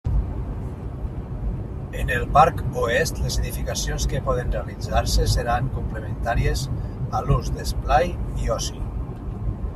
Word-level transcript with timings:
En 2.03 2.13
el 2.15 2.23
parc 2.37 2.63
oest, 2.85 3.21
les 3.25 3.37
edificacions 3.43 4.07
que 4.15 4.23
poden 4.31 4.55
realitzar-se 4.57 5.29
seran 5.35 5.71
complementàries 5.77 6.67
a 7.21 7.25
l'ús 7.29 7.55
d'esplai 7.61 8.15
i 8.47 8.53
oci. 8.59 8.85